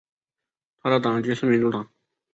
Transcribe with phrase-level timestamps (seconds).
[0.81, 1.87] 他的党籍是民主党。